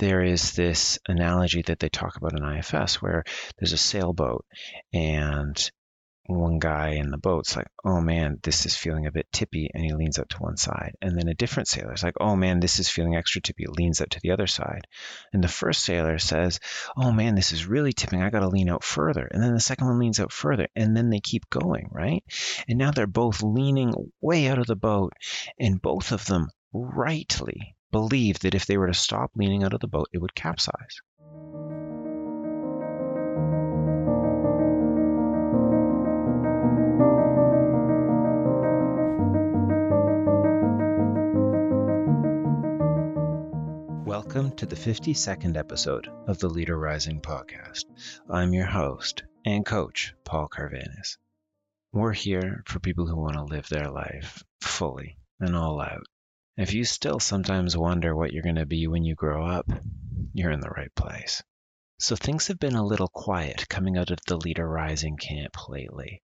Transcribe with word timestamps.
there 0.00 0.22
is 0.22 0.52
this 0.52 0.98
analogy 1.06 1.62
that 1.62 1.78
they 1.78 1.90
talk 1.90 2.16
about 2.16 2.36
in 2.36 2.42
IFS 2.42 3.02
where 3.02 3.22
there's 3.58 3.74
a 3.74 3.78
sailboat 3.78 4.46
and 4.92 5.70
one 6.26 6.58
guy 6.58 6.90
in 6.90 7.10
the 7.10 7.18
boat's 7.18 7.56
like, 7.56 7.66
oh 7.84 8.00
man, 8.00 8.38
this 8.42 8.64
is 8.64 8.76
feeling 8.76 9.06
a 9.06 9.12
bit 9.12 9.26
tippy, 9.32 9.68
and 9.74 9.84
he 9.84 9.92
leans 9.92 10.18
out 10.18 10.28
to 10.30 10.38
one 10.38 10.56
side. 10.56 10.94
And 11.02 11.18
then 11.18 11.28
a 11.28 11.34
different 11.34 11.68
sailor's 11.68 12.02
like, 12.02 12.14
oh 12.20 12.36
man, 12.36 12.60
this 12.60 12.78
is 12.78 12.88
feeling 12.88 13.16
extra 13.16 13.42
tippy, 13.42 13.66
leans 13.68 14.00
out 14.00 14.10
to 14.10 14.20
the 14.22 14.30
other 14.30 14.46
side. 14.46 14.86
And 15.32 15.42
the 15.42 15.48
first 15.48 15.82
sailor 15.82 16.18
says, 16.18 16.60
oh 16.96 17.12
man, 17.12 17.34
this 17.34 17.52
is 17.52 17.66
really 17.66 17.92
tipping, 17.92 18.22
I 18.22 18.30
got 18.30 18.40
to 18.40 18.48
lean 18.48 18.70
out 18.70 18.84
further. 18.84 19.26
And 19.26 19.42
then 19.42 19.54
the 19.54 19.60
second 19.60 19.86
one 19.86 19.98
leans 19.98 20.20
out 20.20 20.32
further, 20.32 20.68
and 20.76 20.96
then 20.96 21.10
they 21.10 21.20
keep 21.20 21.50
going, 21.50 21.88
right? 21.90 22.24
And 22.68 22.78
now 22.78 22.90
they're 22.90 23.06
both 23.06 23.42
leaning 23.42 23.92
way 24.20 24.48
out 24.48 24.58
of 24.58 24.66
the 24.66 24.76
boat, 24.76 25.12
and 25.58 25.82
both 25.82 26.12
of 26.12 26.24
them 26.26 26.48
rightly 26.72 27.76
believe 27.90 28.38
that 28.40 28.54
if 28.54 28.66
they 28.66 28.76
were 28.76 28.86
to 28.86 28.94
stop 28.94 29.32
leaning 29.34 29.64
out 29.64 29.72
of 29.72 29.80
the 29.80 29.88
boat, 29.88 30.08
it 30.12 30.18
would 30.18 30.34
capsize. 30.34 31.00
Welcome 44.04 44.52
to 44.56 44.66
the 44.66 44.76
52nd 44.76 45.56
episode 45.56 46.08
of 46.28 46.38
the 46.38 46.48
Leader 46.48 46.78
Rising 46.78 47.20
podcast. 47.20 47.86
I'm 48.28 48.52
your 48.52 48.66
host 48.66 49.24
and 49.44 49.66
coach, 49.66 50.14
Paul 50.24 50.48
Carvanis. 50.48 51.16
We're 51.92 52.12
here 52.12 52.62
for 52.66 52.78
people 52.78 53.06
who 53.06 53.16
want 53.16 53.34
to 53.34 53.42
live 53.42 53.68
their 53.68 53.90
life 53.90 54.44
fully 54.60 55.16
and 55.40 55.56
all 55.56 55.80
out. 55.80 56.06
If 56.60 56.74
you 56.74 56.84
still 56.84 57.18
sometimes 57.18 57.74
wonder 57.74 58.14
what 58.14 58.34
you're 58.34 58.42
going 58.42 58.56
to 58.56 58.66
be 58.66 58.86
when 58.86 59.02
you 59.02 59.14
grow 59.14 59.46
up, 59.46 59.66
you're 60.34 60.50
in 60.50 60.60
the 60.60 60.68
right 60.68 60.94
place. 60.94 61.42
So 61.98 62.16
things 62.16 62.48
have 62.48 62.58
been 62.58 62.74
a 62.74 62.84
little 62.84 63.08
quiet 63.08 63.66
coming 63.66 63.96
out 63.96 64.10
of 64.10 64.18
the 64.26 64.36
Leader 64.36 64.68
Rising 64.68 65.16
camp 65.16 65.70
lately. 65.70 66.22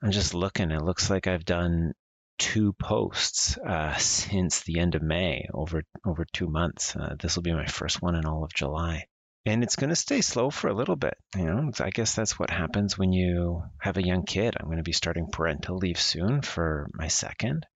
I'm 0.00 0.12
just 0.12 0.34
looking, 0.34 0.70
it 0.70 0.84
looks 0.84 1.10
like 1.10 1.26
I've 1.26 1.44
done 1.44 1.94
two 2.38 2.74
posts 2.74 3.58
uh, 3.58 3.96
since 3.98 4.62
the 4.62 4.78
end 4.78 4.94
of 4.94 5.02
May, 5.02 5.48
over 5.52 5.82
over 6.06 6.24
two 6.32 6.46
months. 6.46 6.94
Uh, 6.94 7.16
this 7.20 7.34
will 7.34 7.42
be 7.42 7.52
my 7.52 7.66
first 7.66 8.00
one 8.00 8.14
in 8.14 8.26
all 8.26 8.44
of 8.44 8.54
July, 8.54 9.06
and 9.46 9.64
it's 9.64 9.74
going 9.74 9.90
to 9.90 9.96
stay 9.96 10.20
slow 10.20 10.50
for 10.50 10.68
a 10.68 10.74
little 10.74 10.94
bit. 10.94 11.16
You 11.36 11.46
know, 11.46 11.72
I 11.80 11.90
guess 11.90 12.14
that's 12.14 12.38
what 12.38 12.50
happens 12.50 12.96
when 12.96 13.12
you 13.12 13.64
have 13.80 13.96
a 13.96 14.06
young 14.06 14.24
kid. 14.26 14.54
I'm 14.60 14.66
going 14.66 14.76
to 14.76 14.84
be 14.84 14.92
starting 14.92 15.28
parental 15.32 15.76
leave 15.76 16.00
soon 16.00 16.40
for 16.40 16.88
my 16.94 17.08
second. 17.08 17.66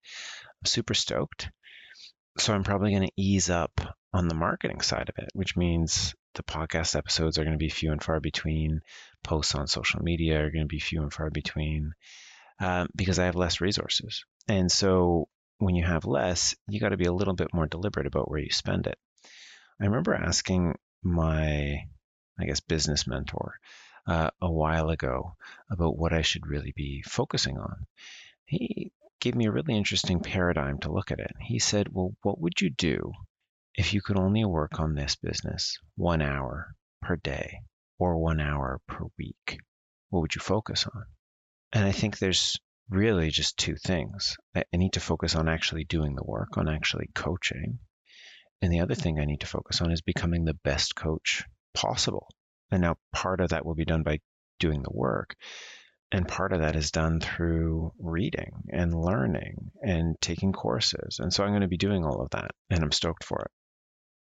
I'm 0.63 0.67
super 0.67 0.95
stoked. 0.95 1.51
So 2.39 2.53
I'm 2.53 2.65
probably 2.65 2.91
going 2.91 3.07
to 3.07 3.13
ease 3.17 3.49
up 3.49 3.81
on 4.13 4.29
the 4.29 4.35
marketing 4.35 4.81
side 4.81 5.09
of 5.09 5.23
it, 5.23 5.31
which 5.35 5.57
means 5.57 6.15
the 6.35 6.43
podcast 6.43 6.97
episodes 6.97 7.39
are 7.39 7.45
going 7.45 7.55
to 7.55 7.59
be 7.59 7.69
few 7.69 7.93
and 7.93 8.03
far 8.03 8.21
between. 8.21 8.81
Posts 9.23 9.55
on 9.55 9.67
social 9.67 10.03
media 10.03 10.45
are 10.45 10.51
going 10.51 10.65
to 10.65 10.69
be 10.69 10.81
few 10.81 11.03
and 11.03 11.13
far 11.13 11.31
between 11.31 11.95
um, 12.61 12.89
because 12.95 13.19
I 13.19 13.27
have 13.27 13.37
less 13.37 13.61
resources. 13.61 14.25
And 14.49 14.71
so 14.71 15.29
when 15.59 15.75
you 15.75 15.85
have 15.85 16.05
less, 16.05 16.55
you 16.69 16.81
got 16.81 16.91
to 16.91 16.97
be 16.97 17.07
a 17.07 17.13
little 17.13 17.35
bit 17.35 17.55
more 17.55 17.67
deliberate 17.67 18.07
about 18.07 18.31
where 18.31 18.41
you 18.41 18.51
spend 18.51 18.87
it. 18.87 18.99
I 19.81 19.87
remember 19.87 20.15
asking 20.15 20.77
my, 21.03 21.87
I 22.39 22.45
guess, 22.45 22.61
business 22.61 23.07
mentor 23.07 23.55
uh, 24.07 24.31
a 24.41 24.51
while 24.51 24.91
ago 24.91 25.37
about 25.71 25.97
what 25.97 26.13
I 26.13 26.23
should 26.23 26.47
really 26.47 26.73
be 26.77 27.03
focusing 27.03 27.59
on. 27.59 27.87
He 28.45 28.93
gave 29.25 29.35
me 29.35 29.47
a 29.47 29.51
really 29.51 29.75
interesting 29.75 30.21
paradigm 30.21 30.79
to 30.79 30.93
look 30.93 31.11
at 31.11 31.19
it. 31.19 31.33
He 31.41 31.59
said, 31.59 31.89
Well, 31.91 32.15
what 32.21 32.39
would 32.39 32.61
you 32.61 32.69
do 32.69 33.11
if 33.75 33.95
you 33.95 34.03
could 34.03 34.19
only 34.19 34.45
work 34.45 34.79
on 34.79 34.95
this 34.95 35.17
business 35.17 35.79
one 35.97 36.21
hour 36.21 36.75
per 37.01 37.17
day 37.17 37.61
or 37.99 38.19
one 38.19 38.39
hour 38.39 38.83
per 38.87 39.07
week? 39.19 39.61
What 40.11 40.21
would 40.21 40.35
you 40.35 40.43
focus 40.43 40.87
on? 40.87 41.07
And 41.73 41.87
I 41.87 41.93
think 41.93 42.19
there's 42.19 42.61
really 42.91 43.31
just 43.31 43.57
two 43.57 43.77
things. 43.77 44.37
I, 44.55 44.65
need 44.75 44.93
to 44.93 45.01
focus 45.01 45.35
on 45.35 45.49
actually 45.49 45.85
doing 45.85 46.15
the 46.15 46.23
work, 46.23 46.59
on 46.59 46.69
actually 46.69 47.09
coaching. 47.15 47.79
And 48.61 48.71
the 48.71 48.81
other 48.81 48.95
thing 48.95 49.19
I 49.19 49.25
need 49.25 49.41
to 49.41 49.47
focus 49.47 49.81
on 49.81 49.91
is 49.91 50.03
becoming 50.03 50.45
the 50.45 50.59
best 50.65 50.95
coach 50.95 51.45
possible. 51.73 52.29
And 52.71 52.83
now 52.83 52.99
part 53.11 53.41
of 53.41 53.49
that 53.49 53.65
will 53.65 53.75
be 53.75 53.87
done 53.87 54.03
by 54.03 54.19
doing 54.61 54.83
the 54.83 54.93
work. 54.93 55.35
And 56.13 56.29
part 56.29 56.53
of 56.53 56.61
that 56.61 56.77
is 56.77 56.93
done 56.93 57.21
through 57.21 57.93
reading 57.99 58.53
and 58.73 58.95
learning 58.95 59.73
and 59.83 60.17
taking 60.21 60.53
courses. 60.53 61.19
And 61.19 61.33
so 61.33 61.43
I'm 61.43 61.51
going 61.51 61.63
to 61.63 61.69
be 61.69 61.77
doing 61.77 62.05
all 62.05 62.21
of 62.21 62.31
that, 62.31 62.53
and 62.71 62.83
I'm 62.85 62.93
stoked 62.93 63.25
for 63.25 63.41
it. 63.41 63.51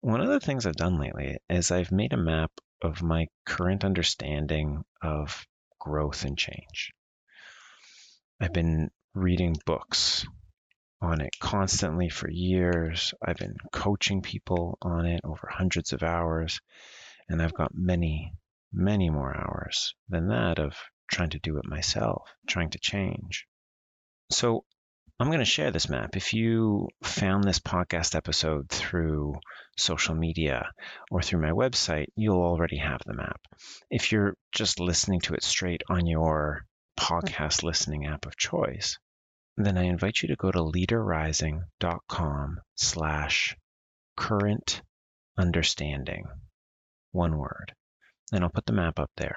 One 0.01 0.21
of 0.21 0.29
the 0.29 0.41
things 0.41 0.67
I've 0.67 0.77
done 0.77 0.99
lately 0.99 1.39
is 1.49 1.71
I've 1.71 1.93
made 1.93 2.13
a 2.13 2.17
map 2.17 2.53
of 2.83 3.03
my 3.03 3.27
current 3.47 3.85
understanding 3.85 4.85
of 5.03 5.47
growth 5.79 6.25
and 6.25 6.39
change. 6.39 6.93
I've 8.41 8.53
been 8.53 8.91
reading 9.15 9.57
books 9.67 10.27
on 11.01 11.21
it 11.21 11.37
constantly 11.41 12.09
for 12.09 12.31
years. 12.31 13.13
I've 13.25 13.37
been 13.37 13.57
coaching 13.73 14.23
people 14.23 14.79
on 14.83 15.07
it 15.07 15.21
over 15.25 15.49
hundreds 15.51 15.93
of 15.93 16.03
hours, 16.03 16.61
and 17.29 17.43
I've 17.43 17.55
got 17.55 17.73
many, 17.75 18.33
many 18.73 19.11
more 19.11 19.37
hours 19.37 19.95
than 20.09 20.29
that 20.29 20.59
of 20.59 20.77
trying 21.13 21.31
to 21.31 21.39
do 21.39 21.59
it 21.59 21.67
myself, 21.67 22.29
trying 22.49 22.71
to 22.71 22.79
change. 22.79 23.47
So 24.31 24.65
I'm 25.21 25.29
going 25.29 25.39
to 25.39 25.45
share 25.45 25.71
this 25.71 25.89
map. 25.89 26.17
If 26.17 26.35
you 26.35 26.89
found 27.05 27.45
this 27.45 27.61
podcast 27.61 28.17
episode 28.17 28.69
through 28.71 29.37
social 29.77 30.15
media 30.15 30.71
or 31.11 31.23
through 31.23 31.43
my 31.43 31.51
website, 31.51 32.07
you'll 32.17 32.43
already 32.43 32.79
have 32.79 33.01
the 33.07 33.15
map. 33.15 33.41
If 33.91 34.11
you're 34.11 34.35
just 34.51 34.81
listening 34.81 35.21
to 35.21 35.35
it 35.35 35.45
straight 35.45 35.83
on 35.89 36.07
your 36.07 36.65
podcast 36.99 37.63
listening 37.63 38.07
app 38.07 38.27
of 38.27 38.37
choice, 38.37 38.99
then 39.57 39.79
I 39.79 39.85
invite 39.85 40.23
you 40.23 40.29
to 40.29 40.37
go 40.37 40.51
to 40.51 40.59
leaderrising.com 40.59 42.61
slash 42.77 43.57
current 44.17 44.83
understanding. 45.39 46.25
One 47.13 47.37
word. 47.37 47.75
And 48.33 48.43
I'll 48.43 48.51
put 48.51 48.67
the 48.67 48.73
map 48.73 48.99
up 48.99 49.11
there. 49.17 49.37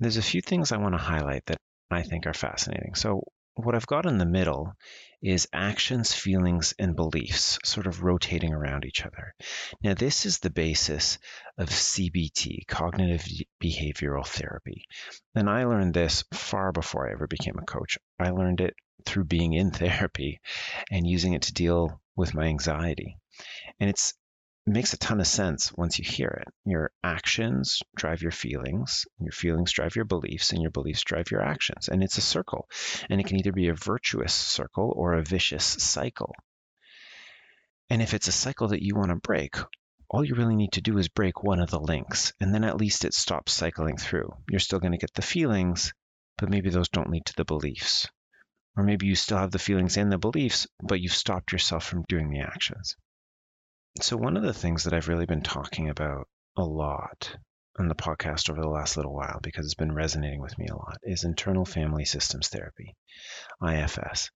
There's 0.00 0.16
a 0.16 0.22
few 0.22 0.40
things 0.40 0.72
I 0.72 0.78
want 0.78 0.94
to 0.94 0.98
highlight 0.98 1.46
that 1.46 1.58
I 1.90 2.02
think 2.02 2.26
are 2.26 2.34
fascinating. 2.34 2.94
So 2.94 3.24
what 3.54 3.74
I've 3.74 3.86
got 3.86 4.06
in 4.06 4.18
the 4.18 4.26
middle 4.26 4.72
is 5.20 5.48
actions, 5.52 6.14
feelings, 6.14 6.74
and 6.78 6.94
beliefs 6.94 7.58
sort 7.64 7.88
of 7.88 8.04
rotating 8.04 8.54
around 8.54 8.84
each 8.84 9.04
other. 9.04 9.34
Now, 9.82 9.94
this 9.94 10.26
is 10.26 10.38
the 10.38 10.50
basis 10.50 11.18
of 11.56 11.68
CBT, 11.68 12.68
cognitive 12.68 13.26
behavioral 13.60 14.24
therapy. 14.24 14.84
And 15.34 15.50
I 15.50 15.64
learned 15.64 15.94
this 15.94 16.22
far 16.32 16.70
before 16.70 17.08
I 17.08 17.12
ever 17.12 17.26
became 17.26 17.58
a 17.58 17.66
coach. 17.66 17.98
I 18.20 18.30
learned 18.30 18.60
it 18.60 18.74
through 19.04 19.24
being 19.24 19.54
in 19.54 19.70
therapy 19.72 20.40
and 20.90 21.06
using 21.06 21.32
it 21.32 21.42
to 21.42 21.52
deal 21.52 22.00
with 22.14 22.34
my 22.34 22.44
anxiety. 22.44 23.16
And 23.80 23.90
it's 23.90 24.10
it 24.10 24.16
makes 24.68 24.92
a 24.92 24.98
ton 24.98 25.20
of 25.20 25.26
sense 25.26 25.72
once 25.72 25.98
you 25.98 26.04
hear 26.04 26.28
it. 26.28 26.52
Your 26.64 26.90
actions 27.02 27.80
drive 27.96 28.22
your 28.22 28.32
feelings, 28.32 29.06
your 29.20 29.32
feelings 29.32 29.72
drive 29.72 29.96
your 29.96 30.04
beliefs, 30.04 30.52
and 30.52 30.60
your 30.60 30.70
beliefs 30.70 31.04
drive 31.04 31.30
your 31.30 31.42
actions. 31.42 31.88
And 31.88 32.02
it's 32.02 32.18
a 32.18 32.22
circle. 32.22 32.68
And 33.08 33.20
it 33.20 33.26
can 33.26 33.38
either 33.38 33.52
be 33.52 33.68
a 33.68 33.74
virtuous 33.74 34.34
circle 34.34 34.92
or 34.96 35.14
a 35.14 35.22
vicious 35.22 35.64
cycle. 35.64 36.34
And 37.90 38.02
if 38.02 38.14
it's 38.14 38.28
a 38.28 38.32
cycle 38.32 38.68
that 38.68 38.82
you 38.82 38.94
want 38.94 39.10
to 39.10 39.16
break, 39.16 39.56
all 40.10 40.24
you 40.24 40.34
really 40.34 40.56
need 40.56 40.72
to 40.72 40.80
do 40.80 40.98
is 40.98 41.08
break 41.08 41.42
one 41.42 41.60
of 41.60 41.70
the 41.70 41.80
links, 41.80 42.32
and 42.40 42.54
then 42.54 42.64
at 42.64 42.78
least 42.78 43.04
it 43.04 43.14
stops 43.14 43.52
cycling 43.52 43.96
through. 43.96 44.34
You're 44.50 44.60
still 44.60 44.78
going 44.78 44.92
to 44.92 44.98
get 44.98 45.12
the 45.14 45.22
feelings, 45.22 45.92
but 46.36 46.50
maybe 46.50 46.70
those 46.70 46.88
don't 46.88 47.10
lead 47.10 47.26
to 47.26 47.34
the 47.36 47.44
beliefs. 47.44 48.08
Or 48.76 48.84
maybe 48.84 49.06
you 49.06 49.14
still 49.14 49.38
have 49.38 49.50
the 49.50 49.58
feelings 49.58 49.96
and 49.96 50.10
the 50.10 50.18
beliefs, 50.18 50.66
but 50.82 51.00
you've 51.00 51.12
stopped 51.12 51.52
yourself 51.52 51.84
from 51.84 52.04
doing 52.08 52.30
the 52.30 52.40
actions. 52.40 52.96
So, 54.00 54.16
one 54.16 54.36
of 54.36 54.44
the 54.44 54.54
things 54.54 54.84
that 54.84 54.94
I've 54.94 55.08
really 55.08 55.26
been 55.26 55.42
talking 55.42 55.88
about 55.88 56.28
a 56.56 56.62
lot 56.62 57.36
on 57.76 57.88
the 57.88 57.96
podcast 57.96 58.48
over 58.48 58.60
the 58.60 58.68
last 58.68 58.96
little 58.96 59.12
while, 59.12 59.40
because 59.42 59.64
it's 59.64 59.74
been 59.74 59.92
resonating 59.92 60.40
with 60.40 60.56
me 60.56 60.68
a 60.68 60.76
lot, 60.76 60.98
is 61.02 61.24
internal 61.24 61.64
family 61.64 62.04
systems 62.04 62.46
therapy, 62.48 62.94
IFS. 63.60 64.30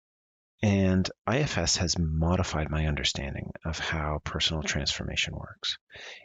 And 0.64 1.08
IFS 1.32 1.76
has 1.76 1.96
modified 1.96 2.70
my 2.70 2.86
understanding 2.86 3.52
of 3.64 3.78
how 3.78 4.20
personal 4.24 4.64
transformation 4.64 5.36
works 5.36 5.78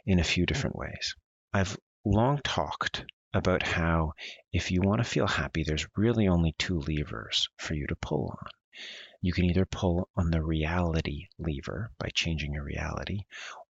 in 0.04 0.18
a 0.18 0.24
few 0.24 0.42
hmm. 0.42 0.46
different 0.46 0.76
ways. 0.76 1.14
I've 1.52 1.78
long 2.04 2.40
talked 2.42 3.04
about 3.32 3.62
how 3.62 4.14
if 4.52 4.72
you 4.72 4.80
want 4.80 4.98
to 4.98 5.08
feel 5.08 5.28
happy, 5.28 5.62
there's 5.62 5.86
really 5.96 6.26
only 6.26 6.56
two 6.58 6.80
levers 6.80 7.48
for 7.56 7.74
you 7.74 7.86
to 7.86 7.96
pull 7.96 8.36
on. 8.36 8.50
You 9.20 9.32
can 9.32 9.44
either 9.46 9.66
pull 9.66 10.08
on 10.16 10.30
the 10.30 10.42
reality 10.42 11.26
lever 11.38 11.90
by 11.98 12.08
changing 12.14 12.52
your 12.52 12.64
reality, 12.64 13.22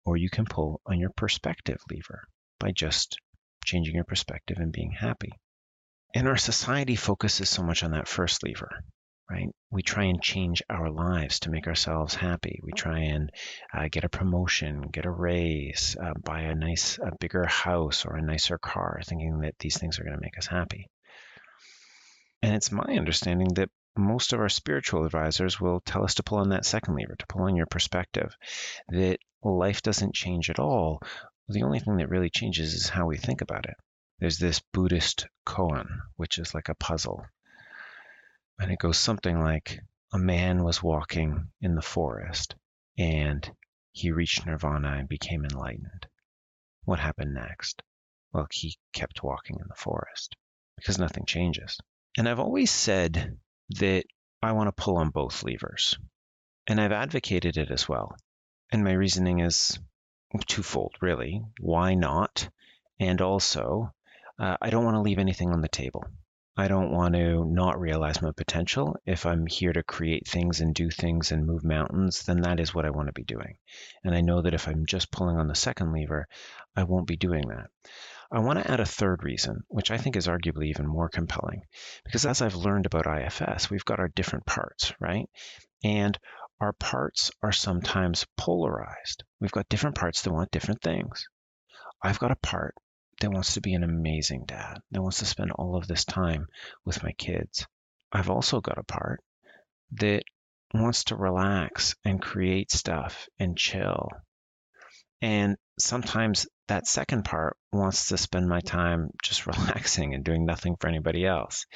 or 0.05 0.17
you 0.17 0.29
can 0.29 0.45
pull 0.45 0.81
on 0.87 0.99
your 0.99 1.11
perspective 1.11 1.81
lever 1.91 2.29
by 2.59 2.73
just 2.73 3.19
changing 3.65 3.95
your 3.95 4.05
perspective 4.05 4.59
and 4.59 4.73
being 4.73 4.93
happy. 4.93 5.33
And 6.15 6.27
our 6.27 6.37
society 6.37 6.97
focuses 6.97 7.49
so 7.49 7.63
much 7.63 7.83
on 7.83 7.93
that 7.93 8.09
first 8.09 8.43
lever, 8.43 8.71
right? 9.31 9.49
We 9.71 9.83
try 9.83 10.05
and 10.05 10.23
change 10.23 10.63
our 10.71 10.91
lives 10.91 11.41
to 11.41 11.51
make 11.51 11.67
ourselves 11.67 12.15
happy. 12.15 12.61
We 12.63 12.73
try 12.73 13.01
and 13.01 13.31
uh, 13.75 13.89
get 13.91 14.05
a 14.05 14.09
promotion, 14.09 14.89
get 14.93 15.05
a 15.05 15.11
raise, 15.11 15.97
uh, 16.03 16.15
buy 16.23 16.43
a 16.43 16.55
nice, 16.55 16.99
a 16.99 17.13
bigger 17.21 17.45
house 17.45 18.07
or 18.07 18.17
a 18.17 18.23
nicer 18.23 18.59
car, 18.59 19.01
thinking 19.05 19.41
that 19.41 19.59
these 19.59 19.79
things 19.79 19.99
are 19.99 20.05
going 20.05 20.17
to 20.17 20.23
make 20.23 20.39
us 20.39 20.47
happy. 20.47 20.89
And 22.43 22.55
it's 22.55 22.73
my 22.73 22.97
understanding 22.97 23.49
that 23.55 23.71
most 23.99 24.33
of 24.33 24.41
our 24.41 24.49
spiritual 24.49 25.05
advisors 25.05 25.61
will 25.61 25.81
tell 25.81 26.05
us 26.05 26.15
to 26.15 26.23
pull 26.23 26.39
on 26.39 26.51
that 26.51 26.65
second 26.65 26.95
lever, 26.95 27.17
to 27.17 27.27
pull 27.27 27.43
on 27.43 27.57
your 27.57 27.67
perspective, 27.67 28.35
that 28.89 29.19
life 29.43 29.83
doesn't 29.83 30.15
change 30.15 30.49
at 30.51 30.59
all. 30.59 31.03
The 31.49 31.65
only 31.65 31.81
thing 31.81 31.97
that 31.97 32.09
really 32.09 32.31
changes 32.31 32.75
is 32.75 32.89
how 32.89 33.07
we 33.07 33.17
think 33.17 33.41
about 33.41 33.67
it. 33.67 33.75
There's 34.21 34.39
this 34.39 34.61
Buddhist 34.73 35.27
koan, 35.45 35.87
which 36.17 36.39
is 36.39 36.55
like 36.55 36.69
a 36.69 36.75
puzzle. 36.75 37.27
And 38.59 38.73
it 38.73 38.79
goes 38.79 38.99
something 38.99 39.39
like 39.39 39.81
a 40.13 40.19
man 40.19 40.65
was 40.65 40.83
walking 40.83 41.51
in 41.61 41.75
the 41.75 41.83
forest 41.83 42.55
and 42.97 43.49
he 43.93 44.11
reached 44.11 44.47
nirvana 44.47 44.93
and 44.93 45.09
became 45.09 45.45
enlightened. 45.45 46.07
What 46.85 46.99
happened 46.99 47.35
next? 47.35 47.83
Well, 48.33 48.47
he 48.51 48.77
kept 48.93 49.23
walking 49.23 49.57
in 49.61 49.67
the 49.69 49.75
forest 49.75 50.37
because 50.77 50.99
nothing 50.99 51.25
changes. 51.27 51.79
And 52.17 52.29
I've 52.29 52.41
always 52.41 52.71
said 52.71 53.39
that 53.71 54.05
I 54.43 54.53
want 54.53 54.69
to 54.69 54.83
pull 54.83 54.97
on 54.97 55.11
both 55.11 55.43
levers. 55.43 55.99
And 56.67 56.81
I've 56.81 56.93
advocated 56.93 57.57
it 57.57 57.71
as 57.71 57.89
well. 57.89 58.17
And 58.71 58.85
my 58.85 58.93
reasoning 58.93 59.41
is 59.41 59.79
twofold, 60.47 60.97
really. 61.01 61.43
Why 61.61 61.95
not? 61.95 62.49
And 63.01 63.21
also, 63.21 63.93
uh, 64.39 64.57
I 64.61 64.71
don't 64.71 64.85
want 64.85 64.97
to 64.97 65.01
leave 65.01 65.19
anything 65.19 65.51
on 65.51 65.61
the 65.61 65.69
table. 65.69 66.05
I 66.57 66.67
don't 66.67 66.91
want 66.91 67.15
to 67.15 67.45
not 67.45 67.81
realize 67.81 68.21
my 68.21 68.33
potential. 68.33 68.97
If 69.07 69.27
I'm 69.27 69.47
here 69.47 69.73
to 69.73 69.85
create 69.85 70.27
things 70.27 70.61
and 70.61 70.75
do 70.75 70.91
things 70.91 71.31
and 71.31 71.47
move 71.47 71.63
mountains, 71.63 72.25
then 72.25 72.41
that 72.41 72.59
is 72.59 72.75
what 72.75 72.85
I 72.85 72.91
want 72.91 73.07
to 73.07 73.13
be 73.13 73.23
doing. 73.23 73.57
And 74.03 74.13
I 74.13 74.23
know 74.23 74.43
that 74.43 74.55
if 74.55 74.67
I'm 74.67 74.85
just 74.85 75.13
pulling 75.13 75.37
on 75.37 75.47
the 75.47 75.55
second 75.55 75.93
lever, 75.93 76.27
I 76.75 76.83
won't 76.83 77.07
be 77.07 77.17
doing 77.17 77.49
that. 77.49 77.71
I 78.31 78.41
want 78.41 78.59
to 78.59 78.71
add 78.71 78.81
a 78.81 78.87
third 78.87 79.25
reason, 79.25 79.65
which 79.69 79.91
I 79.91 79.97
think 79.97 80.15
is 80.15 80.27
arguably 80.27 80.67
even 80.67 80.87
more 80.87 81.09
compelling, 81.09 81.63
because 82.05 82.27
as 82.27 82.43
I've 82.43 82.55
learned 82.55 82.85
about 82.85 83.07
IFS, 83.07 83.71
we've 83.71 83.85
got 83.85 84.01
our 84.01 84.09
different 84.09 84.45
parts, 84.45 84.93
right? 85.01 85.29
And 85.83 86.19
our 86.61 86.75
parts 86.75 87.31
are 87.43 87.53
sometimes 87.53 88.27
polarized. 88.37 89.25
We've 89.41 89.53
got 89.53 89.69
different 89.69 89.97
parts 89.97 90.23
that 90.23 90.33
want 90.33 90.51
different 90.51 90.83
things. 90.83 91.27
I've 92.03 92.19
got 92.19 92.31
a 92.31 92.37
part 92.37 92.75
that 93.21 93.31
wants 93.31 93.55
to 93.55 93.61
be 93.61 93.75
an 93.75 93.83
amazing 93.83 94.45
dad, 94.47 94.81
that 94.91 95.03
wants 95.03 95.21
to 95.21 95.25
spend 95.25 95.53
all 95.53 95.77
of 95.77 95.87
this 95.87 96.05
time 96.05 96.49
with 96.85 97.03
my 97.03 97.13
kids. 97.13 97.67
I've 98.13 98.31
also 98.31 98.61
got 98.61 98.79
a 98.79 98.85
part 98.85 99.23
that 99.93 100.23
wants 100.75 101.05
to 101.05 101.17
relax 101.17 101.97
and 102.05 102.21
create 102.21 102.71
stuff 102.71 103.27
and 103.39 103.57
chill. 103.57 104.09
And 105.21 105.57
sometimes 105.79 106.47
that 106.69 106.87
second 106.87 107.25
part 107.25 107.57
wants 107.73 108.09
to 108.09 108.19
spend 108.19 108.49
my 108.49 108.61
time 108.61 109.11
just 109.23 109.47
relaxing 109.47 110.15
and 110.15 110.25
doing 110.25 110.45
nothing 110.45 110.77
for 110.79 110.89
anybody 110.89 111.27
else. 111.27 111.67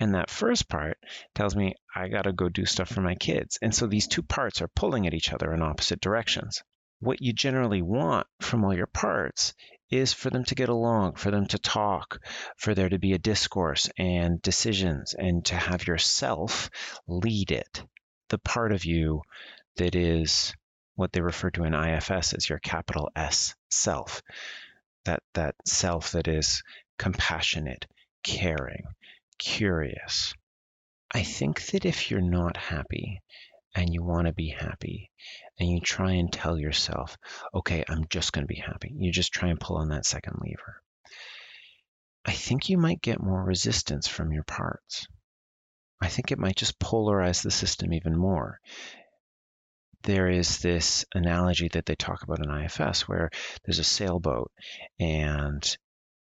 And 0.00 0.14
that 0.14 0.30
first 0.30 0.68
part 0.68 0.98
tells 1.34 1.54
me 1.54 1.74
I 1.94 2.08
got 2.08 2.22
to 2.22 2.32
go 2.32 2.48
do 2.48 2.64
stuff 2.64 2.88
for 2.88 3.00
my 3.00 3.14
kids. 3.14 3.58
And 3.60 3.74
so 3.74 3.86
these 3.86 4.06
two 4.06 4.22
parts 4.22 4.62
are 4.62 4.68
pulling 4.68 5.06
at 5.06 5.14
each 5.14 5.32
other 5.32 5.52
in 5.52 5.62
opposite 5.62 6.00
directions. 6.00 6.62
What 7.00 7.20
you 7.20 7.32
generally 7.32 7.82
want 7.82 8.26
from 8.40 8.64
all 8.64 8.74
your 8.74 8.86
parts 8.86 9.52
is 9.90 10.12
for 10.12 10.30
them 10.30 10.44
to 10.44 10.54
get 10.54 10.68
along, 10.68 11.14
for 11.14 11.30
them 11.30 11.46
to 11.46 11.58
talk, 11.58 12.18
for 12.56 12.74
there 12.74 12.88
to 12.88 12.98
be 12.98 13.12
a 13.12 13.18
discourse 13.18 13.88
and 13.98 14.40
decisions, 14.42 15.14
and 15.14 15.44
to 15.44 15.54
have 15.54 15.86
yourself 15.86 16.70
lead 17.06 17.52
it. 17.52 17.82
The 18.30 18.38
part 18.38 18.72
of 18.72 18.84
you 18.84 19.22
that 19.76 19.94
is 19.94 20.54
what 20.96 21.12
they 21.12 21.20
refer 21.20 21.50
to 21.50 21.64
in 21.64 21.74
IFS 21.74 22.32
as 22.34 22.48
your 22.48 22.58
capital 22.58 23.10
S 23.14 23.54
self. 23.70 24.22
That 25.04 25.22
that 25.34 25.54
self 25.64 26.12
that 26.12 26.26
is 26.26 26.62
compassionate, 26.98 27.86
caring, 28.24 28.84
curious. 29.38 30.34
I 31.12 31.22
think 31.22 31.64
that 31.66 31.84
if 31.84 32.10
you're 32.10 32.20
not 32.20 32.56
happy 32.56 33.22
and 33.74 33.92
you 33.92 34.02
want 34.02 34.26
to 34.26 34.32
be 34.32 34.48
happy 34.48 35.10
and 35.60 35.70
you 35.70 35.80
try 35.80 36.12
and 36.12 36.32
tell 36.32 36.58
yourself, 36.58 37.16
okay, 37.54 37.84
I'm 37.88 38.06
just 38.08 38.32
going 38.32 38.42
to 38.42 38.52
be 38.52 38.60
happy. 38.60 38.92
You 38.96 39.12
just 39.12 39.32
try 39.32 39.50
and 39.50 39.60
pull 39.60 39.76
on 39.76 39.90
that 39.90 40.06
second 40.06 40.40
lever. 40.40 40.82
I 42.24 42.32
think 42.32 42.68
you 42.68 42.78
might 42.78 43.00
get 43.00 43.22
more 43.22 43.44
resistance 43.44 44.08
from 44.08 44.32
your 44.32 44.42
parts. 44.42 45.06
I 46.00 46.08
think 46.08 46.32
it 46.32 46.38
might 46.38 46.56
just 46.56 46.78
polarize 46.78 47.42
the 47.42 47.50
system 47.50 47.94
even 47.94 48.16
more 48.16 48.60
there 50.06 50.28
is 50.28 50.58
this 50.60 51.04
analogy 51.14 51.68
that 51.72 51.84
they 51.84 51.96
talk 51.96 52.22
about 52.22 52.44
in 52.44 52.50
IFS 52.50 53.02
where 53.02 53.30
there's 53.64 53.80
a 53.80 53.84
sailboat 53.84 54.50
and 54.98 55.76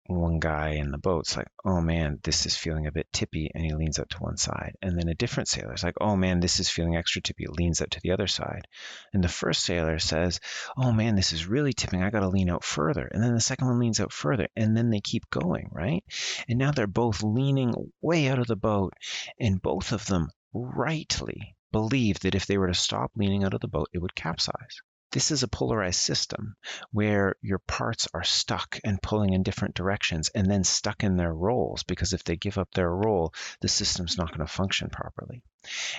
one 0.07 0.41
guy 0.41 0.71
in 0.71 0.91
the 0.91 0.99
boat's 0.99 1.37
like, 1.37 1.47
oh 1.65 1.81
man, 1.81 2.19
this 2.23 2.45
is 2.45 2.57
feeling 2.57 2.87
a 2.87 2.93
bit 2.93 3.07
tippy, 3.13 3.51
and 3.55 3.65
he 3.65 3.73
leans 3.75 3.99
out 3.99 4.11
to 4.11 4.19
one 4.19 4.37
side. 4.37 4.75
And 4.83 4.99
then 4.99 5.09
a 5.09 5.15
different 5.15 5.49
sailor's 5.49 5.85
like, 5.85 5.95
oh 6.01 6.17
man, 6.17 6.41
this 6.41 6.59
is 6.59 6.69
feeling 6.69 6.97
extra 6.97 7.23
tippy, 7.23 7.47
leans 7.49 7.81
out 7.81 7.93
to 7.93 8.01
the 8.03 8.11
other 8.11 8.27
side. 8.27 8.67
And 9.13 9.23
the 9.23 9.29
first 9.29 9.63
sailor 9.63 9.99
says, 9.99 10.41
oh 10.77 10.93
man, 10.93 11.15
this 11.15 11.33
is 11.33 11.47
really 11.47 11.73
tipping, 11.73 12.03
I 12.03 12.11
got 12.11 12.21
to 12.21 12.29
lean 12.29 12.51
out 12.51 12.65
further. 12.65 13.07
And 13.07 13.23
then 13.23 13.35
the 13.35 13.41
second 13.41 13.69
one 13.69 13.79
leans 13.79 14.01
out 14.01 14.13
further, 14.13 14.49
and 14.57 14.77
then 14.77 14.91
they 14.91 15.01
keep 15.01 15.31
going, 15.31 15.69
right? 15.73 16.05
And 16.49 16.59
now 16.59 16.73
they're 16.73 16.87
both 16.87 17.23
leaning 17.23 17.73
way 18.01 18.29
out 18.29 18.39
of 18.39 18.47
the 18.47 18.57
boat, 18.57 18.95
and 19.39 19.63
both 19.63 19.93
of 19.93 20.07
them 20.07 20.29
rightly 20.53 21.57
believed 21.73 22.23
that 22.23 22.35
if 22.35 22.47
they 22.47 22.59
were 22.59 22.69
to 22.69 22.75
stop 22.75 23.13
leaning 23.17 23.45
out 23.45 23.55
of 23.55 23.61
the 23.61 23.69
boat, 23.69 23.89
it 23.93 23.99
would 23.99 24.15
capsize. 24.15 24.83
This 25.13 25.33
is 25.33 25.43
a 25.43 25.49
polarized 25.49 25.99
system 25.99 26.55
where 26.93 27.35
your 27.43 27.59
parts 27.59 28.07
are 28.15 28.23
stuck 28.23 28.79
and 28.85 29.03
pulling 29.03 29.33
in 29.33 29.43
different 29.43 29.75
directions 29.75 30.29
and 30.29 30.49
then 30.49 30.63
stuck 30.63 31.03
in 31.03 31.17
their 31.17 31.35
roles 31.35 31.83
because 31.83 32.13
if 32.13 32.23
they 32.23 32.37
give 32.37 32.59
up 32.59 32.71
their 32.73 32.89
role, 32.89 33.35
the 33.61 33.67
system's 33.67 34.17
not 34.17 34.29
going 34.29 34.47
to 34.47 34.47
function 34.47 34.89
properly. 34.89 35.43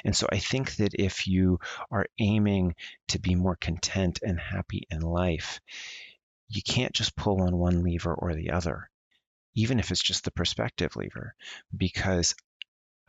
And 0.05 0.15
so 0.15 0.27
I 0.31 0.39
think 0.39 0.77
that 0.77 0.93
if 0.93 1.27
you 1.27 1.59
are 1.91 2.07
aiming 2.19 2.75
to 3.09 3.19
be 3.19 3.35
more 3.35 3.57
content 3.57 4.19
and 4.23 4.39
happy 4.39 4.87
in 4.89 5.01
life, 5.01 5.59
you 6.47 6.61
can't 6.61 6.93
just 6.93 7.15
pull 7.15 7.41
on 7.41 7.57
one 7.57 7.83
lever 7.83 8.13
or 8.13 8.33
the 8.33 8.51
other, 8.51 8.89
even 9.55 9.79
if 9.79 9.91
it's 9.91 10.01
just 10.01 10.23
the 10.23 10.31
perspective 10.31 10.95
lever, 10.95 11.35
because 11.75 12.33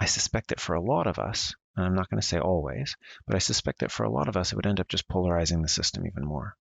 I 0.00 0.06
suspect 0.06 0.48
that 0.48 0.60
for 0.60 0.74
a 0.74 0.82
lot 0.82 1.06
of 1.06 1.20
us, 1.20 1.54
and 1.76 1.86
I'm 1.86 1.94
not 1.94 2.10
going 2.10 2.20
to 2.20 2.26
say 2.26 2.38
always, 2.38 2.96
but 3.26 3.36
I 3.36 3.38
suspect 3.38 3.80
that 3.80 3.90
for 3.90 4.04
a 4.04 4.10
lot 4.10 4.28
of 4.28 4.36
us, 4.36 4.52
it 4.52 4.56
would 4.56 4.66
end 4.66 4.80
up 4.80 4.88
just 4.88 5.08
polarizing 5.08 5.62
the 5.62 5.69
system 5.69 6.06
even 6.06 6.24
more. 6.24 6.56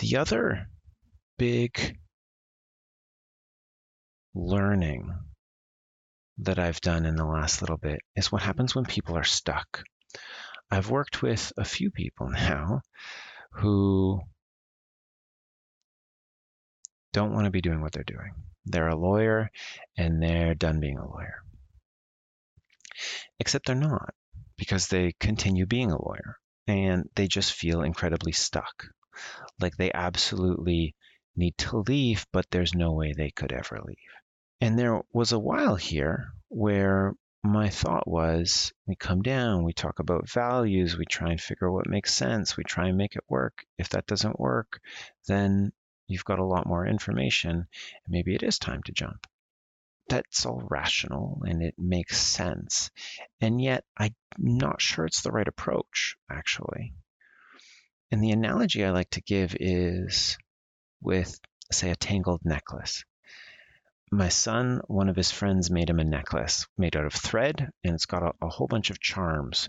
The 0.00 0.16
other 0.16 0.66
big 1.38 1.98
learning 4.34 5.14
that 6.38 6.58
I've 6.58 6.80
done 6.80 7.06
in 7.06 7.14
the 7.14 7.24
last 7.24 7.62
little 7.62 7.76
bit 7.76 8.00
is 8.16 8.32
what 8.32 8.42
happens 8.42 8.74
when 8.74 8.84
people 8.84 9.16
are 9.16 9.24
stuck. 9.24 9.84
I've 10.70 10.90
worked 10.90 11.22
with 11.22 11.52
a 11.56 11.64
few 11.64 11.90
people 11.90 12.28
now 12.30 12.80
who 13.52 14.20
don't 17.12 17.32
want 17.32 17.44
to 17.44 17.50
be 17.50 17.60
doing 17.60 17.80
what 17.80 17.92
they're 17.92 18.02
doing. 18.02 18.32
They're 18.66 18.88
a 18.88 18.96
lawyer 18.96 19.50
and 19.96 20.20
they're 20.20 20.54
done 20.54 20.80
being 20.80 20.98
a 20.98 21.08
lawyer. 21.08 21.44
Except 23.38 23.66
they're 23.66 23.74
not 23.74 24.14
because 24.56 24.88
they 24.88 25.12
continue 25.18 25.66
being 25.66 25.90
a 25.90 26.02
lawyer 26.02 26.38
and 26.66 27.08
they 27.14 27.26
just 27.26 27.52
feel 27.52 27.82
incredibly 27.82 28.32
stuck. 28.32 28.86
Like 29.60 29.76
they 29.76 29.92
absolutely 29.92 30.94
need 31.36 31.56
to 31.58 31.78
leave, 31.78 32.26
but 32.32 32.46
there's 32.50 32.74
no 32.74 32.92
way 32.92 33.12
they 33.12 33.30
could 33.30 33.52
ever 33.52 33.80
leave. 33.84 33.96
And 34.60 34.78
there 34.78 35.02
was 35.12 35.32
a 35.32 35.38
while 35.38 35.76
here 35.76 36.32
where 36.48 37.14
my 37.42 37.68
thought 37.68 38.08
was 38.08 38.72
we 38.86 38.96
come 38.96 39.22
down, 39.22 39.64
we 39.64 39.72
talk 39.72 39.98
about 39.98 40.30
values, 40.30 40.96
we 40.96 41.04
try 41.04 41.30
and 41.30 41.40
figure 41.40 41.68
out 41.68 41.74
what 41.74 41.88
makes 41.88 42.14
sense, 42.14 42.56
we 42.56 42.64
try 42.64 42.88
and 42.88 42.96
make 42.96 43.16
it 43.16 43.24
work. 43.28 43.66
If 43.78 43.90
that 43.90 44.06
doesn't 44.06 44.40
work, 44.40 44.80
then 45.26 45.72
you've 46.06 46.24
got 46.24 46.38
a 46.38 46.44
lot 46.44 46.66
more 46.66 46.86
information, 46.86 47.50
and 47.50 47.66
maybe 48.08 48.34
it 48.34 48.42
is 48.42 48.58
time 48.58 48.82
to 48.84 48.92
jump 48.92 49.26
that's 50.14 50.46
all 50.46 50.62
rational 50.70 51.42
and 51.44 51.60
it 51.60 51.74
makes 51.76 52.16
sense. 52.18 52.90
And 53.40 53.60
yet, 53.60 53.84
I'm 53.96 54.14
not 54.38 54.80
sure 54.80 55.06
it's 55.06 55.22
the 55.22 55.32
right 55.32 55.48
approach, 55.48 56.16
actually. 56.30 56.94
And 58.12 58.22
the 58.22 58.30
analogy 58.30 58.84
I 58.84 58.90
like 58.90 59.10
to 59.10 59.22
give 59.22 59.56
is 59.58 60.38
with, 61.02 61.38
say, 61.72 61.90
a 61.90 61.96
tangled 61.96 62.42
necklace. 62.44 63.04
My 64.12 64.28
son, 64.28 64.82
one 64.86 65.08
of 65.08 65.16
his 65.16 65.32
friends 65.32 65.68
made 65.68 65.90
him 65.90 65.98
a 65.98 66.04
necklace 66.04 66.66
made 66.78 66.96
out 66.96 67.06
of 67.06 67.12
thread, 67.12 67.70
and 67.82 67.94
it's 67.94 68.06
got 68.06 68.22
a, 68.22 68.32
a 68.40 68.48
whole 68.48 68.68
bunch 68.68 68.90
of 68.90 69.00
charms 69.00 69.68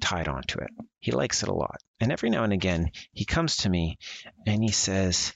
tied 0.00 0.28
onto 0.28 0.60
it. 0.60 0.70
He 1.00 1.12
likes 1.12 1.42
it 1.42 1.50
a 1.50 1.54
lot. 1.54 1.82
And 2.00 2.10
every 2.10 2.30
now 2.30 2.44
and 2.44 2.54
again, 2.54 2.90
he 3.12 3.26
comes 3.26 3.58
to 3.58 3.68
me 3.68 3.98
and 4.46 4.62
he 4.62 4.72
says, 4.72 5.34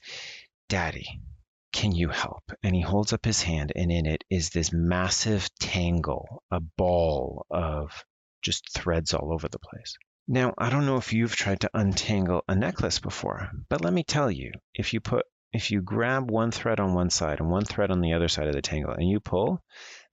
Daddy, 0.69 1.21
can 1.71 1.91
you 1.91 2.09
help? 2.09 2.51
And 2.63 2.75
he 2.75 2.81
holds 2.81 3.13
up 3.13 3.25
his 3.25 3.41
hand, 3.41 3.71
and 3.75 3.91
in 3.91 4.05
it 4.05 4.23
is 4.29 4.49
this 4.49 4.71
massive 4.73 5.49
tangle, 5.59 6.43
a 6.51 6.59
ball 6.59 7.45
of 7.49 8.03
just 8.41 8.73
threads 8.73 9.13
all 9.13 9.33
over 9.33 9.47
the 9.47 9.59
place. 9.59 9.97
Now, 10.27 10.53
I 10.57 10.69
don't 10.69 10.85
know 10.85 10.97
if 10.97 11.13
you've 11.13 11.35
tried 11.35 11.61
to 11.61 11.71
untangle 11.73 12.43
a 12.47 12.55
necklace 12.55 12.99
before, 12.99 13.49
but 13.69 13.81
let 13.81 13.93
me 13.93 14.03
tell 14.03 14.29
you, 14.29 14.51
if 14.73 14.93
you 14.93 14.99
put 14.99 15.25
if 15.51 15.71
you 15.71 15.81
grab 15.81 16.29
one 16.29 16.51
thread 16.51 16.79
on 16.79 16.93
one 16.93 17.09
side 17.09 17.39
and 17.39 17.49
one 17.49 17.65
thread 17.65 17.89
on 17.89 18.01
the 18.01 18.13
other 18.13 18.27
side 18.27 18.47
of 18.47 18.53
the 18.53 18.61
tangle 18.61 18.93
and 18.93 19.09
you 19.09 19.19
pull, 19.19 19.63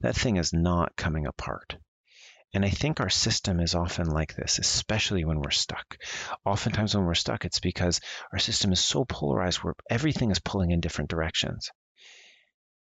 that 0.01 0.17
thing 0.17 0.37
is 0.37 0.55
not 0.55 0.97
coming 0.97 1.27
apart. 1.27 1.77
And 2.57 2.65
I 2.65 2.71
think 2.71 3.01
our 3.01 3.11
system 3.11 3.61
is 3.61 3.75
often 3.75 4.09
like 4.09 4.35
this, 4.35 4.59
especially 4.59 5.27
when 5.27 5.43
we're 5.43 5.51
stuck. 5.51 5.99
Oftentimes, 6.43 6.97
when 6.97 7.05
we're 7.05 7.13
stuck, 7.13 7.45
it's 7.45 7.61
because 7.61 8.01
our 8.33 8.39
system 8.39 8.73
is 8.73 8.81
so 8.81 9.05
polarized 9.05 9.59
where 9.59 9.75
everything 9.91 10.31
is 10.31 10.39
pulling 10.39 10.71
in 10.71 10.81
different 10.81 11.11
directions. 11.11 11.71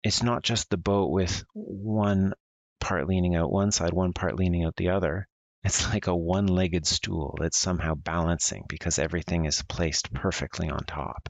It's 0.02 0.22
not 0.22 0.42
just 0.42 0.70
the 0.70 0.78
boat 0.78 1.10
with 1.10 1.44
one 1.52 2.32
part 2.80 3.06
leaning 3.06 3.36
out 3.36 3.52
one 3.52 3.70
side, 3.70 3.92
one 3.92 4.14
part 4.14 4.38
leaning 4.38 4.64
out 4.64 4.76
the 4.76 4.88
other. 4.88 5.28
It's 5.62 5.86
like 5.92 6.06
a 6.06 6.16
one 6.16 6.46
legged 6.46 6.86
stool 6.86 7.36
that's 7.38 7.58
somehow 7.58 7.96
balancing 7.96 8.64
because 8.70 8.98
everything 8.98 9.44
is 9.44 9.60
placed 9.60 10.10
perfectly 10.10 10.70
on 10.70 10.84
top. 10.84 11.28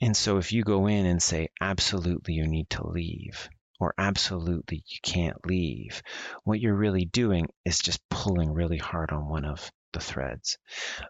And 0.00 0.16
so 0.16 0.38
if 0.38 0.50
you 0.50 0.64
go 0.64 0.88
in 0.88 1.06
and 1.06 1.22
say, 1.22 1.50
absolutely, 1.60 2.34
you 2.34 2.48
need 2.48 2.68
to 2.70 2.84
leave, 2.84 3.48
or 3.80 3.94
absolutely 3.98 4.84
you 4.86 4.98
can't 5.02 5.46
leave, 5.46 6.02
what 6.44 6.60
you're 6.60 6.74
really 6.74 7.04
doing 7.04 7.48
is 7.64 7.78
just 7.78 8.00
pulling 8.08 8.52
really 8.52 8.78
hard 8.78 9.10
on 9.10 9.28
one 9.28 9.44
of 9.44 9.70
the 9.92 10.00
threads. 10.00 10.58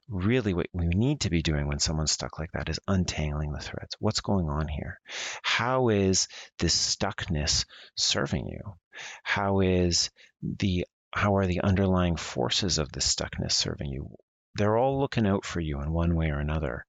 Really, 0.09 0.55
what 0.55 0.67
we 0.73 0.87
need 0.87 1.21
to 1.21 1.31
be 1.31 1.43
doing 1.43 1.69
when 1.69 1.79
someone's 1.79 2.13
stuck 2.13 2.39
like 2.39 2.53
that 2.53 2.69
is 2.69 2.81
untangling 2.89 3.53
the 3.53 3.61
threads. 3.61 3.97
What's 3.99 4.21
going 4.21 4.49
on 4.49 4.69
here? 4.69 5.01
How 5.43 5.89
is 5.89 6.29
this 6.59 6.75
stuckness 6.75 7.65
serving 7.97 8.47
you? 8.49 8.75
How 9.23 9.61
is 9.61 10.11
the 10.43 10.87
how 11.15 11.37
are 11.37 11.47
the 11.47 11.61
underlying 11.61 12.17
forces 12.17 12.79
of 12.79 12.91
the 12.91 13.01
stuckness 13.01 13.53
serving 13.53 13.91
you? 13.91 14.09
They're 14.55 14.77
all 14.77 14.99
looking 14.99 15.27
out 15.27 15.45
for 15.45 15.61
you 15.61 15.81
in 15.81 15.93
one 15.93 16.15
way 16.15 16.31
or 16.31 16.39
another. 16.39 16.85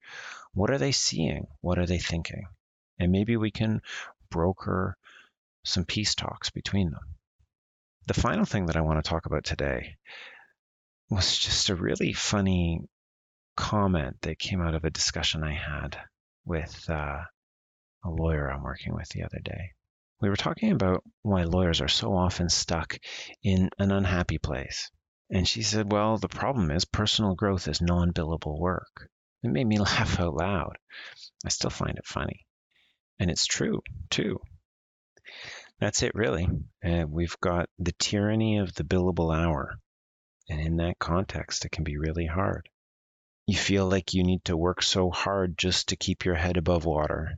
What 0.53 0.70
are 0.70 0.77
they 0.77 0.92
seeing? 0.92 1.48
What 1.62 1.80
are 1.80 1.86
they 1.86 2.00
thinking? 2.00 2.46
And 3.00 3.12
maybe 3.12 3.38
we 3.38 3.51
can 3.51 3.82
broker 4.30 4.98
some 5.63 5.86
peace 5.86 6.15
talks 6.15 6.50
between 6.50 6.91
them. 6.91 7.15
The 8.08 8.13
final 8.13 8.46
thing 8.46 8.65
that 8.65 8.75
I 8.75 8.82
want 8.82 9.03
to 9.03 9.10
talk 9.10 9.25
about 9.25 9.46
today 9.46 9.96
was 11.10 11.38
just 11.38 11.70
a 11.70 11.75
really 11.75 12.13
funny 12.13 12.82
comment 13.55 14.17
that 14.22 14.39
came 14.39 14.62
out 14.62 14.75
of 14.75 14.84
a 14.84 14.89
discussion 14.89 15.43
I 15.43 15.53
had 15.53 15.98
with 16.46 16.89
uh, 16.89 17.22
a 18.03 18.10
lawyer 18.10 18.51
I'm 18.51 18.63
working 18.63 18.93
with 18.93 19.08
the 19.10 19.24
other 19.24 19.39
day. 19.39 19.72
We 20.22 20.29
were 20.29 20.36
talking 20.36 20.72
about 20.72 21.03
why 21.22 21.43
lawyers 21.43 21.82
are 21.82 21.88
so 21.88 22.15
often 22.15 22.50
stuck 22.50 22.98
in 23.43 23.70
an 23.77 23.91
unhappy 23.91 24.38
place. 24.38 24.89
And 25.29 25.48
she 25.48 25.63
said, 25.63 25.91
Well, 25.91 26.17
the 26.17 26.29
problem 26.29 26.72
is 26.72 26.86
personal 26.86 27.36
growth 27.36 27.67
is 27.67 27.82
non 27.82 28.12
billable 28.13 28.60
work. 28.60 29.10
It 29.43 29.51
made 29.51 29.67
me 29.67 29.79
laugh 29.79 30.20
out 30.20 30.36
loud. 30.36 30.77
I 31.46 31.50
still 31.50 31.70
find 31.70 31.98
it 31.98 32.05
funny. 32.05 32.46
And 33.20 33.29
it's 33.32 33.46
true, 33.46 33.82
too. 34.10 34.39
That's 35.80 36.03
it, 36.03 36.15
really. 36.15 36.48
Uh, 36.84 37.06
we've 37.08 37.38
got 37.42 37.70
the 37.80 37.94
tyranny 37.94 38.60
of 38.60 38.74
the 38.75 38.84
billable 38.84 39.36
hour. 39.36 39.80
And 40.50 40.60
in 40.60 40.77
that 40.77 41.00
context, 41.00 41.65
it 41.65 41.72
can 41.72 41.84
be 41.84 41.98
really 41.98 42.25
hard. 42.25 42.70
You 43.46 43.58
feel 43.58 43.89
like 43.89 44.13
you 44.13 44.24
need 44.24 44.46
to 44.46 44.58
work 44.58 44.82
so 44.82 45.10
hard 45.10 45.58
just 45.58 45.89
to 45.89 45.96
keep 45.96 46.25
your 46.25 46.36
head 46.36 46.58
above 46.58 46.86
water. 46.86 47.38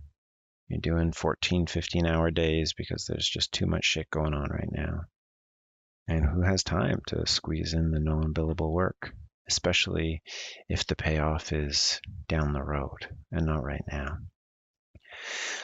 You're 0.67 0.79
doing 0.79 1.11
14, 1.11 1.67
15 1.67 2.05
hour 2.05 2.31
days 2.31 2.73
because 2.73 3.05
there's 3.05 3.27
just 3.27 3.51
too 3.51 3.65
much 3.65 3.85
shit 3.85 4.09
going 4.09 4.33
on 4.33 4.49
right 4.49 4.71
now. 4.71 5.05
And 6.07 6.23
who 6.23 6.41
has 6.41 6.63
time 6.63 7.01
to 7.07 7.25
squeeze 7.25 7.73
in 7.73 7.91
the 7.91 7.99
non 7.99 8.33
billable 8.33 8.71
work, 8.71 9.13
especially 9.47 10.21
if 10.69 10.85
the 10.85 10.95
payoff 10.95 11.51
is 11.51 11.99
down 12.27 12.53
the 12.53 12.63
road 12.63 13.07
and 13.31 13.45
not 13.45 13.63
right 13.63 13.83
now? 13.91 14.17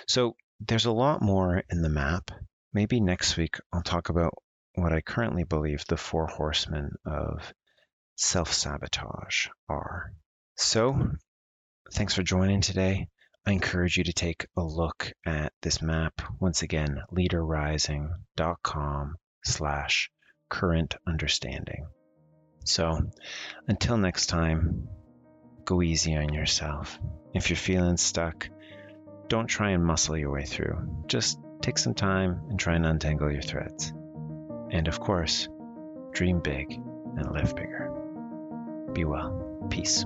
So 0.08 0.36
there's 0.60 0.86
a 0.86 0.92
lot 0.92 1.22
more 1.22 1.64
in 1.70 1.82
the 1.82 1.90
map 1.90 2.32
Maybe 2.74 3.00
next 3.00 3.38
week 3.38 3.58
I'll 3.74 3.82
talk 3.82 4.10
about 4.10 4.34
what 4.76 4.94
I 4.94 5.02
currently 5.02 5.44
believe 5.44 5.84
the 5.86 5.98
four 5.98 6.28
horsemen 6.28 6.96
of 7.06 7.54
self 8.16 8.54
sabotage 8.54 9.48
are. 9.68 10.14
So, 10.56 11.12
thanks 11.94 12.14
for 12.14 12.24
joining 12.24 12.62
today. 12.62 13.08
I 13.46 13.52
encourage 13.52 13.98
you 13.98 14.04
to 14.06 14.14
take 14.14 14.48
a 14.56 14.64
look 14.64 15.12
at 15.26 15.52
this 15.62 15.82
map. 15.82 16.22
Once 16.40 16.62
again, 16.62 17.02
leaderrising.com 17.12 19.16
slash 19.44 20.12
current 20.48 20.96
understanding. 21.08 21.88
So, 22.66 23.02
until 23.68 23.98
next 23.98 24.28
time, 24.28 24.88
go 25.66 25.82
easy 25.82 26.16
on 26.16 26.34
yourself. 26.34 27.00
If 27.34 27.50
you're 27.50 27.58
feeling 27.58 27.98
stuck, 27.98 28.48
don't 29.28 29.48
try 29.48 29.72
and 29.72 29.84
muscle 29.84 30.18
your 30.18 30.32
way 30.32 30.46
through. 30.46 31.04
Just 31.08 31.40
Take 31.62 31.78
some 31.78 31.94
time 31.94 32.42
and 32.50 32.60
try 32.60 32.76
and 32.76 32.86
untangle 32.86 33.32
your 33.32 33.42
threads. 33.42 33.94
And 34.72 34.88
of 34.88 35.00
course, 35.00 35.48
dream 36.12 36.40
big 36.40 36.74
and 37.18 37.32
live 37.32 37.56
bigger. 37.56 37.92
Be 38.94 39.06
well. 39.06 39.68
Peace. 39.70 40.04